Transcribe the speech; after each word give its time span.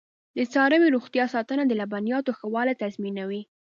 د 0.37 0.39
څارویو 0.53 0.93
روغتیا 0.95 1.25
ساتنه 1.33 1.63
د 1.67 1.71
لبنیاتو 1.81 2.31
ښه 2.37 2.45
والی 2.53 2.73
تضمینوي. 2.83 3.41